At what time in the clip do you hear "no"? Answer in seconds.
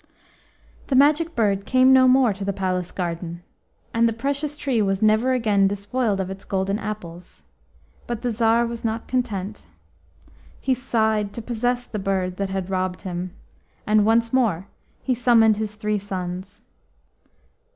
1.93-2.07